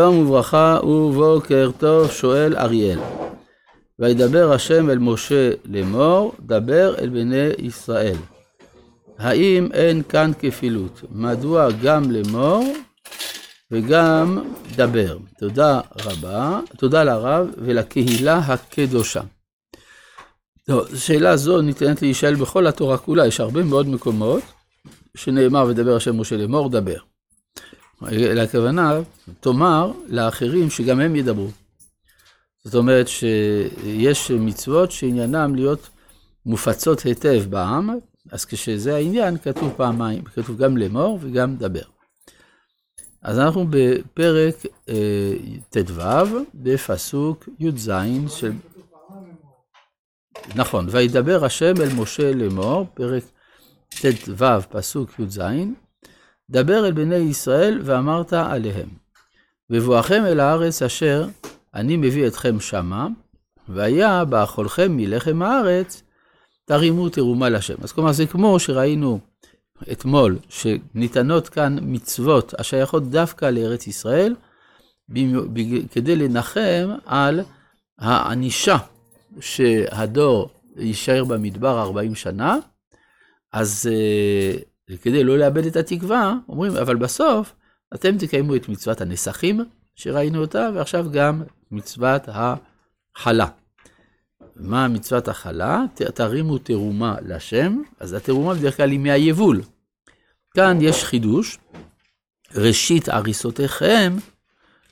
[0.00, 2.98] שלום וברכה ובוקר טוב, שואל אריאל.
[3.98, 8.16] וידבר השם אל משה לאמור, דבר אל בני ישראל.
[9.18, 11.00] האם אין כאן כפילות?
[11.10, 12.74] מדוע גם לאמור
[13.70, 14.38] וגם
[14.76, 15.18] דבר?
[15.38, 19.22] תודה רבה, תודה לרב ולקהילה הקדושה.
[20.66, 24.42] טוב, שאלה זו ניתנת להישאל בכל התורה כולה, יש הרבה מאוד מקומות
[25.16, 27.15] שנאמר ודבר השם משה לאמור, דבר.
[28.02, 29.00] אלא הכוונה,
[29.40, 31.48] תאמר לאחרים שגם הם ידברו.
[32.64, 35.88] זאת אומרת שיש מצוות שעניינם להיות
[36.46, 37.90] מופצות היטב בעם,
[38.32, 41.82] אז כשזה העניין, כתוב פעמיים, כתוב גם לאמור וגם דבר.
[43.22, 44.54] אז אנחנו בפרק
[44.88, 45.32] אה,
[45.70, 46.02] ט"ו,
[46.54, 47.90] בפסוק י"ז
[48.28, 48.52] של...
[50.54, 53.22] נכון, וידבר השם אל משה לאמור, פרק
[53.88, 55.40] ט"ו, פסוק י"ז,
[56.50, 58.88] דבר אל בני ישראל ואמרת עליהם.
[59.70, 61.26] בבואכם אל הארץ אשר
[61.74, 63.08] אני מביא אתכם שמה,
[63.68, 66.02] והיה באכולכם מלחם הארץ,
[66.64, 67.74] תרימו תרומה לשם.
[67.82, 69.18] אז כלומר, זה כמו שראינו
[69.92, 74.34] אתמול, שניתנות כאן מצוות השייכות דווקא לארץ ישראל,
[75.90, 77.40] כדי לנחם על
[77.98, 78.76] הענישה
[79.40, 82.56] שהדור יישאר במדבר 40 שנה,
[83.52, 84.58] אז אה,
[84.90, 87.54] וכדי לא לאבד את התקווה, אומרים, אבל בסוף
[87.94, 93.46] אתם תקיימו את מצוות הנסכים, שראינו אותה, ועכשיו גם מצוות החלה.
[94.56, 95.84] מה מצוות החלה?
[96.14, 99.62] תרימו תרומה לשם, אז התרומה בדרך כלל היא מהיבול.
[100.54, 101.58] כאן יש חידוש,
[102.54, 104.16] ראשית עריסותיכם,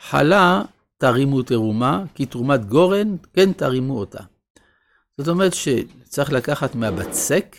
[0.00, 0.62] חלה
[0.98, 4.22] תרימו תרומה, כי תרומת גורן, כן תרימו אותה.
[5.18, 7.56] זאת אומרת שצריך לקחת מהבצק,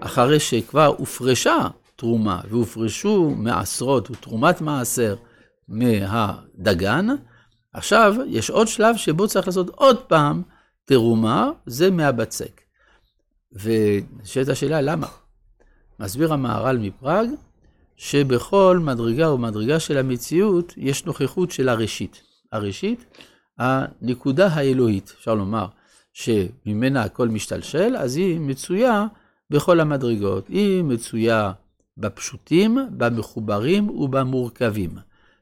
[0.00, 5.16] אחרי שכבר הופרשה תרומה והופרשו מעשרות ותרומת מעשר
[5.68, 7.06] מהדגן,
[7.72, 10.42] עכשיו יש עוד שלב שבו צריך לעשות עוד פעם
[10.84, 12.60] תרומה, זה מהבצק.
[13.52, 15.06] ושאלת השאלה, למה?
[16.00, 17.28] מסביר המהר"ל מפראג,
[17.96, 22.22] שבכל מדרגה ומדרגה של המציאות יש נוכחות של הראשית.
[22.52, 23.04] הראשית,
[23.58, 25.66] הנקודה האלוהית, אפשר לומר,
[26.12, 29.06] שממנה הכל משתלשל, אז היא מצויה
[29.50, 30.48] בכל המדרגות.
[30.48, 31.52] היא מצויה
[31.96, 34.90] בפשוטים, במחוברים ובמורכבים.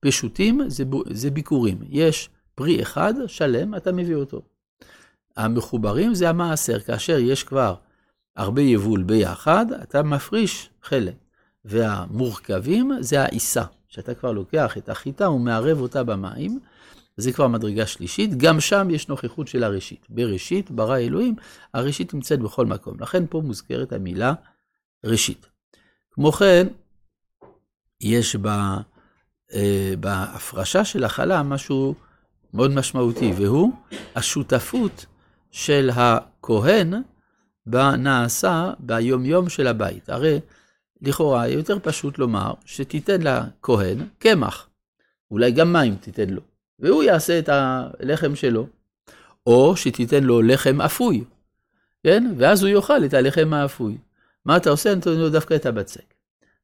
[0.00, 1.78] פשוטים זה, זה ביקורים.
[1.88, 4.42] יש פרי אחד שלם, אתה מביא אותו.
[5.36, 7.74] המחוברים זה המעשר, כאשר יש כבר
[8.36, 11.14] הרבה יבול ביחד, אתה מפריש חלק.
[11.64, 16.58] והמורכבים זה העיסה, שאתה כבר לוקח את החיטה ומערב אותה במים,
[17.16, 20.06] זה כבר מדרגה שלישית, גם שם יש נוכחות של הראשית.
[20.08, 21.34] בראשית, ברא אלוהים,
[21.74, 23.00] הראשית נמצאת בכל מקום.
[23.00, 24.34] לכן פה מוזכרת המילה
[25.04, 25.46] ראשית.
[26.10, 26.66] כמו כן,
[28.00, 28.78] יש בה,
[29.54, 31.94] אה, בהפרשה של החלה משהו
[32.54, 33.72] מאוד משמעותי, והוא
[34.14, 35.06] השותפות
[35.50, 36.94] של הכהן
[37.66, 40.08] בנעשה ביומיום של הבית.
[40.08, 40.40] הרי
[41.02, 44.68] לכאורה יותר פשוט לומר שתיתן לכהן קמח,
[45.30, 46.55] אולי גם מים תיתן לו.
[46.80, 48.66] והוא יעשה את הלחם שלו.
[49.46, 51.24] או שתיתן לו לחם אפוי,
[52.04, 52.32] כן?
[52.36, 53.98] ואז הוא יאכל את הלחם האפוי.
[54.44, 54.94] מה אתה עושה?
[54.94, 56.14] נותן לו דווקא את הבצק.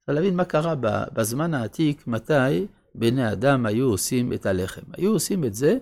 [0.07, 0.75] צריך להבין מה קרה
[1.13, 4.83] בזמן העתיק, מתי בני אדם היו עושים את הלחם.
[4.97, 5.79] היו עושים את זה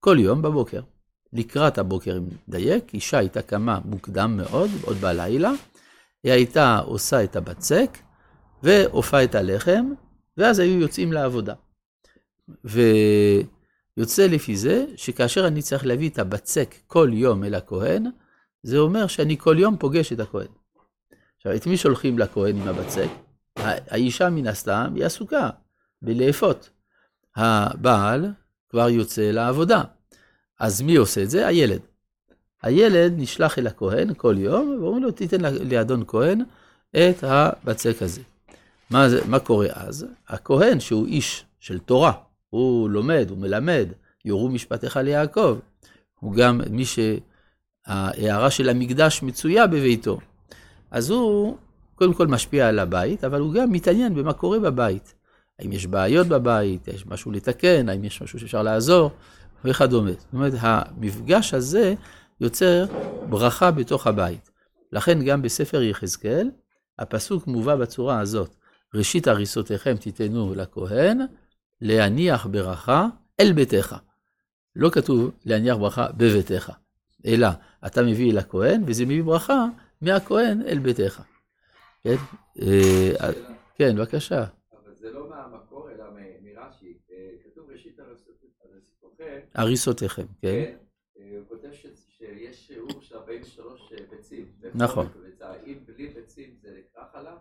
[0.00, 0.80] כל יום בבוקר.
[1.32, 5.52] לקראת הבוקר, אם נדייק, אישה הייתה קמה מוקדם מאוד, עוד בלילה,
[6.24, 7.98] היא הייתה עושה את הבצק,
[8.62, 9.86] ואופה את הלחם,
[10.36, 11.54] ואז היו יוצאים לעבודה.
[12.64, 12.80] ו...
[13.98, 18.06] יוצא לפי זה שכאשר אני צריך להביא את הבצק כל יום אל הכהן,
[18.62, 20.46] זה אומר שאני כל יום פוגש את הכהן.
[21.36, 23.08] עכשיו, את מי שולחים לכהן עם הבצק?
[23.56, 25.50] האישה מן הסתם היא עסוקה
[26.02, 26.70] בלאפות.
[27.36, 28.26] הבעל
[28.70, 29.82] כבר יוצא לעבודה.
[30.60, 31.46] אז מי עושה את זה?
[31.46, 31.80] הילד.
[32.62, 36.42] הילד נשלח אל הכהן כל יום, ואומרים לו, תיתן לאדון כהן
[36.90, 38.20] את הבצק הזה.
[38.90, 40.06] מה, מה קורה אז?
[40.28, 42.12] הכהן, שהוא איש של תורה,
[42.50, 43.88] הוא לומד, הוא מלמד,
[44.24, 45.58] יורו משפטיך ליעקב.
[46.20, 50.18] הוא גם מי שההערה של המקדש מצויה בביתו.
[50.90, 51.56] אז הוא
[51.94, 55.14] קודם כל משפיע על הבית, אבל הוא גם מתעניין במה קורה בבית.
[55.58, 59.10] האם יש בעיות בבית, יש משהו לתקן, האם יש משהו שאפשר לעזור,
[59.64, 60.10] וכדומה.
[60.12, 61.94] זאת אומרת, המפגש הזה
[62.40, 62.84] יוצר
[63.28, 64.50] ברכה בתוך הבית.
[64.92, 66.50] לכן גם בספר יחזקאל,
[66.98, 68.56] הפסוק מובא בצורה הזאת,
[68.94, 71.18] ראשית הריסותיכם תיתנו לכהן,
[71.80, 73.06] להניח ברכה
[73.40, 73.96] אל ביתך.
[74.76, 76.72] לא כתוב להניח ברכה בביתך,
[77.26, 77.48] אלא
[77.86, 79.66] אתה מביא לכהן, וזה מביא ברכה
[80.00, 81.22] מהכהן אל ביתך.
[82.02, 82.16] כן?
[82.62, 83.12] אה,
[83.74, 84.44] כן, בבקשה.
[84.72, 86.04] אבל זה לא מהמקור, אלא
[86.42, 86.98] מרש"י.
[87.12, 87.98] אה, כתוב ראשית
[89.54, 90.64] הריסותיכם, כן.
[91.14, 94.46] כן, הוא כותב שיש שיעור של 43 ביצים.
[94.74, 95.06] נכון.
[95.66, 97.36] אם בלי ביצים זה נקרא חלה?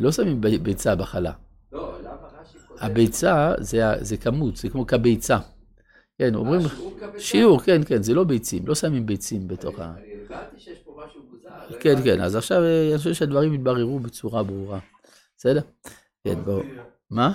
[0.00, 1.32] לא שמים ביצה בחלה.
[1.72, 2.73] לא, למה רש"י כותב?
[2.84, 3.52] הביצה
[4.00, 5.38] זה כמות, זה כמו כביצה.
[6.18, 6.60] כן, אומרים,
[7.18, 9.94] שיעור כן, כן, זה לא ביצים, לא שמים ביצים בתוך ה...
[9.96, 11.48] אני הבנתי שיש פה משהו מוזר.
[11.70, 12.02] לא כן.
[12.04, 14.78] כן, אז עכשיו אה, אני חושב שהדברים יתבררו בצורה ברורה.
[15.36, 15.60] בסדר?
[16.24, 16.62] כן, בואו.
[17.10, 17.32] מה?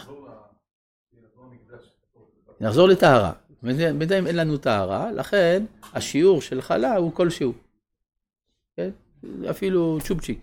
[2.61, 3.31] נחזור לטהרה.
[3.63, 5.63] בינתיים אין לנו טהרה, לכן
[5.93, 7.53] השיעור של חלה הוא כלשהו.
[8.77, 8.89] כן?
[9.49, 10.39] אפילו צ'ופצ'יק.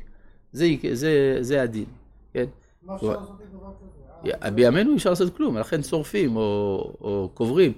[0.53, 1.85] זה, זה, זה הדין.
[2.33, 2.45] כן?
[2.83, 4.06] מה אפשר לעשות עם דבר כזה?
[4.55, 6.43] בימינו אי אפשר לעשות כלום, לכן שורפים או,
[7.01, 7.73] או קוברים.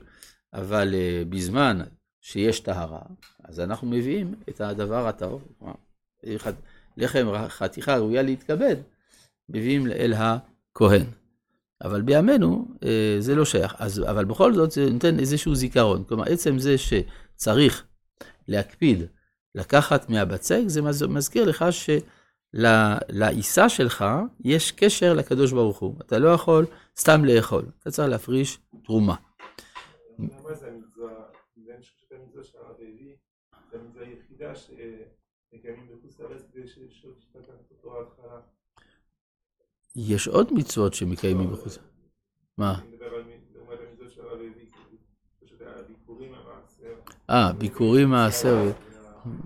[0.55, 1.81] אבל uh, בזמן
[2.21, 3.01] שיש טהרה,
[3.45, 5.41] אז אנחנו מביאים את הדבר הטהור.
[6.97, 8.77] לחם חתיכה ראויה להתכבד,
[9.49, 11.07] מביאים אל הכהן.
[11.85, 13.75] אבל בימינו אה, זה לא שייך.
[13.79, 16.05] אז, אבל בכל זאת זה נותן איזשהו זיכרון.
[16.05, 17.85] כלומר, עצם זה שצריך
[18.49, 19.03] להקפיד
[19.55, 21.65] לקחת מהבצק, זה מז- מזכיר לך
[22.57, 24.05] שלעיסה שלך
[24.45, 25.95] יש קשר לקדוש ברוך הוא.
[26.01, 26.67] אתה לא יכול
[26.99, 29.15] סתם לאכול, אתה צריך להפריש תרומה.
[39.97, 41.79] יש עוד מצוות שמקיימים בחוץ.
[42.59, 42.81] מה?
[47.31, 48.71] אה, ביקורים מעשר.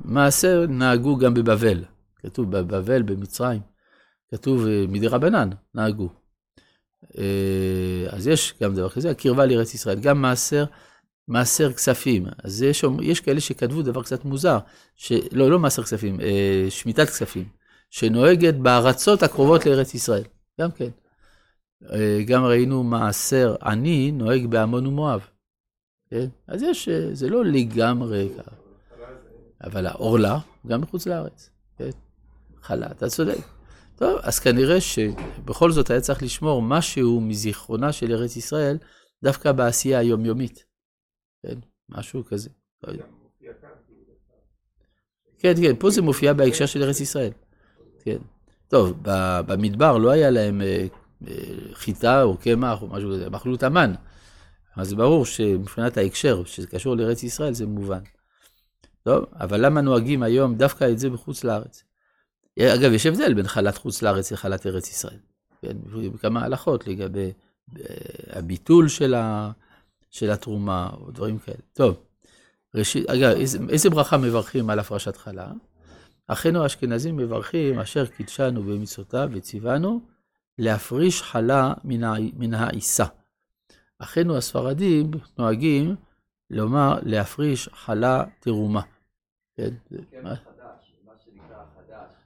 [0.05, 1.85] מעשר נהגו גם בבבל.
[2.23, 3.61] כתוב בבבל, במצרים.
[4.33, 6.09] כתוב אה, מדי רבנן, נהגו.
[7.19, 10.01] אה, אז יש גם דבר כזה, הקרבה לארץ ישראל.
[10.01, 10.65] גם מעשר,
[11.29, 12.27] מעשר כספים.
[12.45, 14.59] אז יש, יש כאלה שכתבו דבר קצת מוזר,
[14.97, 17.49] שלא, לא מעשר כספים, אה, שמיטת כספים,
[17.91, 20.23] שנוהגת בארצות הקרובות לארץ ישראל.
[20.61, 20.89] גם כן.
[22.27, 25.27] גם ראינו מעשר עני נוהג בעמון ומואב.
[26.11, 26.27] כן?
[26.49, 28.29] אז יש, זה לא לגמרי.
[29.65, 31.52] אבל העורלה, גם מחוץ לארץ.
[32.63, 33.39] חלה, אתה צודק.
[33.97, 38.79] טוב, אז כנראה שבכל זאת היה צריך לשמור משהו מזיכרונה של ארץ ישראל,
[39.23, 40.65] דווקא בעשייה היומיומית.
[41.43, 41.59] כן?
[41.89, 42.51] משהו כזה.
[42.83, 43.05] לא יודע.
[45.39, 47.31] כן, כן, פה זה מופיע בהקשר של ארץ ישראל.
[48.05, 48.19] כן.
[48.69, 48.99] טוב,
[49.47, 50.87] במדבר לא היה להם אה,
[51.29, 51.35] אה,
[51.73, 53.95] חיטה או קמח או משהו כזה, הם אכלו את המן.
[54.77, 58.03] אז ברור שמבחינת ההקשר, שזה קשור לארץ ישראל, זה מובן.
[59.03, 61.85] טוב, אבל למה נוהגים היום דווקא את זה בחוץ לארץ?
[62.59, 65.19] אגב, יש הבדל בין חלת חוץ לארץ לחלת ארץ ישראל.
[65.63, 65.77] כן,
[66.21, 67.33] כמה הלכות לגבי
[67.79, 67.85] אה,
[68.39, 69.51] הביטול של, ה,
[70.11, 71.57] של התרומה או דברים כאלה.
[71.73, 71.97] טוב,
[72.75, 75.53] ראשית, אגב, איזה, איזה ברכה מברכים על הפרשת חלה?
[76.29, 80.01] אחינו האשכנזים מברכים אשר קידשנו במצוותיו וציוונו
[80.59, 83.05] להפריש חלה מן העיסה.
[83.99, 85.97] אחינו הספרדים נוהגים
[86.51, 88.81] לומר להפריש חלה תרומה.
[89.57, 90.35] כן, כן, מה?
[90.35, 90.52] זה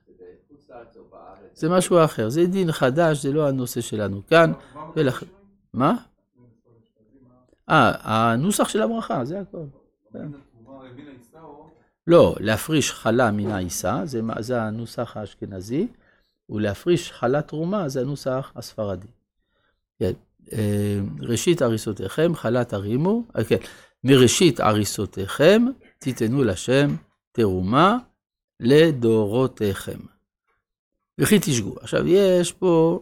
[0.09, 1.61] בחוץ לארץ או בארץ.
[1.61, 4.53] זה משהו אחר, זה דין חדש, זה לא הנושא שלנו כאן.
[5.73, 5.95] מה?
[7.71, 9.65] אה, הנוסח של הברכה, זה הכל.
[12.07, 14.03] לא, להפריש חלה מן העיסה,
[14.41, 15.89] זה הנוסח האשכנזי,
[16.51, 19.07] ולהפריש חלה תרומה, זה הנוסח הספרדי.
[19.99, 20.13] כן.
[20.53, 23.57] אה, ראשית הריסותיכם, חלה תרימו, אה, כן,
[24.05, 25.67] מראשית הריסותיכם,
[25.99, 26.97] תיתנו לשם
[27.33, 27.99] תרומה
[28.61, 29.99] לדורותיכם.
[31.19, 31.75] וכי תשגו.
[31.81, 33.01] עכשיו, יש פה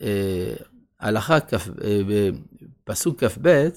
[0.00, 0.54] אה,
[1.00, 2.00] הלכה, כף, אה,
[2.84, 3.68] בפסוק כ"ב,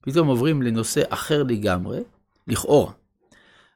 [0.00, 2.00] פתאום עוברים לנושא אחר לגמרי,
[2.46, 2.92] לכאורה.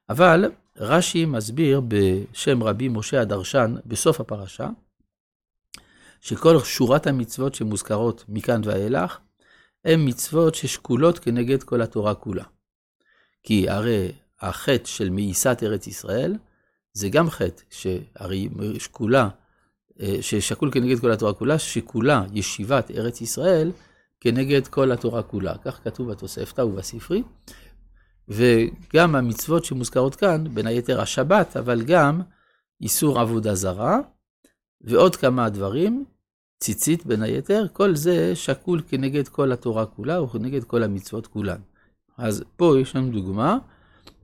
[0.09, 4.69] אבל רש"י מסביר בשם רבי משה הדרשן בסוף הפרשה,
[6.21, 9.19] שכל שורת המצוות שמוזכרות מכאן ואילך,
[9.85, 12.45] הן מצוות ששקולות כנגד כל התורה כולה.
[13.43, 16.37] כי הרי החטא של מאיסת ארץ ישראל,
[16.93, 19.29] זה גם חטא שהרי שקולה,
[20.01, 23.71] אה, ששקול כנגד כל התורה כולה, שכולה ישיבת ארץ ישראל
[24.21, 25.55] כנגד כל התורה כולה.
[25.65, 27.23] כך כתוב בתוספתא ובספרי.
[28.29, 32.21] וגם המצוות שמוזכרות כאן, בין היתר השבת, אבל גם
[32.81, 33.99] איסור עבודה זרה,
[34.81, 36.05] ועוד כמה דברים,
[36.61, 41.61] ציצית בין היתר, כל זה שקול כנגד כל התורה כולה וכנגד כל המצוות כולן.
[42.19, 43.59] אז פה יש לנו דוגמה,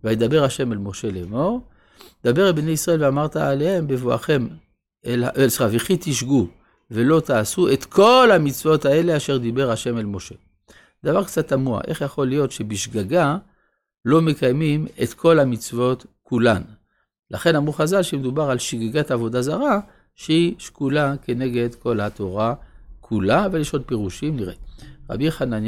[0.04, 1.60] וידבר השם אל משה לאמור,
[2.24, 4.46] דבר אל בני ישראל ואמרת עליהם בבואכם,
[5.06, 6.46] אל, סליחה, וכי תשגו
[6.90, 10.34] ולא תעשו את כל המצוות האלה אשר דיבר השם אל משה.
[11.04, 13.36] דבר קצת תמוה, איך יכול להיות שבשגגה
[14.04, 16.62] לא מקיימים את כל המצוות כולן?
[17.30, 19.80] לכן אמרו חז"ל שמדובר על שגגת עבודה זרה,
[20.14, 22.54] שהיא שקולה כנגד כל התורה
[23.00, 24.54] כולה, אבל יש עוד פירושים, נראה.
[25.10, 25.66] רבי חנניה